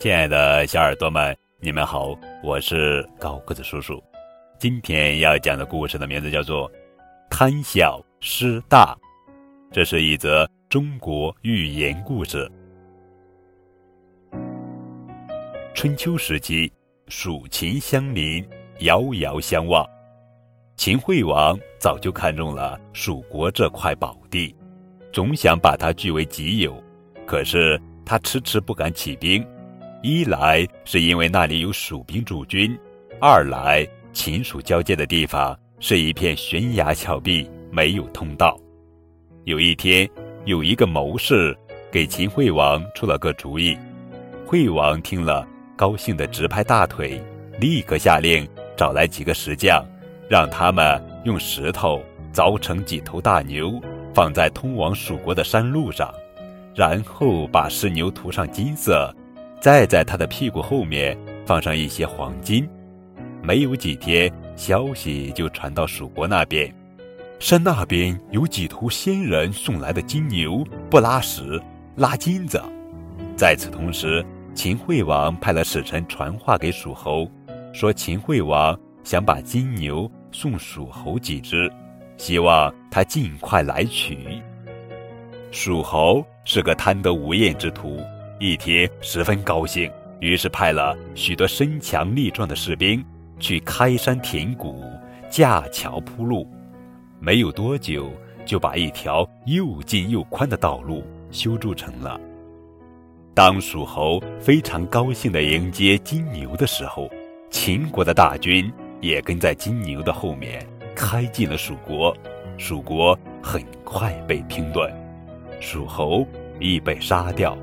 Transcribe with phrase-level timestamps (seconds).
[0.00, 4.02] 亲爱的小耳朵们，你们好，我是高个子叔叔。
[4.58, 6.66] 今天要讲的故事的名字叫做
[7.28, 8.96] 《贪小失大》，
[9.70, 12.50] 这是一则中国寓言故事。
[15.74, 16.72] 春秋时期，
[17.08, 18.42] 蜀秦相邻，
[18.78, 19.86] 遥遥相望。
[20.78, 24.56] 秦惠王早就看中了蜀国这块宝地，
[25.12, 26.82] 总想把它据为己有，
[27.26, 29.46] 可是他迟迟不敢起兵。
[30.02, 32.74] 一来是因为那里有蜀兵驻军，
[33.20, 38.58] 二来秦蜀交界的地方是一片悬崖峭壁，没有通道。
[39.44, 40.08] 有一天，
[40.46, 41.54] 有一个谋士
[41.92, 43.76] 给秦惠王出了个主意，
[44.46, 47.22] 惠王听了，高兴的直拍大腿，
[47.60, 48.48] 立刻下令
[48.78, 49.84] 找来几个石匠，
[50.30, 53.78] 让他们用石头凿成几头大牛，
[54.14, 56.10] 放在通往蜀国的山路上，
[56.74, 59.14] 然后把石牛涂上金色。
[59.60, 62.66] 再在他的屁股后面放上一些黄金，
[63.42, 66.74] 没有几天，消息就传到蜀国那边，
[67.38, 71.60] 山那边有几头仙人送来的金牛，不拉屎，
[71.96, 72.58] 拉金子。
[73.36, 77.30] 在此同时，秦惠王派了使臣传话给蜀侯，
[77.70, 81.70] 说秦惠王想把金牛送蜀侯几只，
[82.16, 84.40] 希望他尽快来取。
[85.50, 88.00] 蜀侯是个贪得无厌之徒。
[88.42, 93.04] 一天十分高兴，于是派了许多身强力壮的士兵
[93.38, 94.82] 去开山填谷、
[95.28, 96.48] 架桥铺路。
[97.18, 98.10] 没有多久，
[98.46, 102.18] 就把一条又近又宽的道路修筑成了。
[103.34, 107.10] 当蜀侯非常高兴地迎接金牛的时候，
[107.50, 112.16] 秦国的大军也跟在金牛的后面开进了蜀国。
[112.56, 114.90] 蜀国很快被拼断，
[115.60, 116.26] 蜀侯
[116.58, 117.54] 亦被杀掉。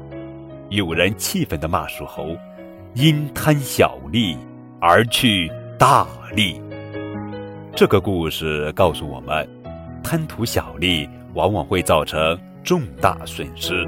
[0.69, 2.35] 有人气愤地骂属猴
[2.93, 4.37] ：“因贪小利
[4.81, 6.61] 而去大利。”
[7.73, 9.47] 这个故事告诉我们，
[10.03, 13.85] 贪图小利往往会造成重大损失。